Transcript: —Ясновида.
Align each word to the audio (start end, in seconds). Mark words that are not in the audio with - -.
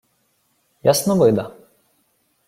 —Ясновида. 0.91 1.45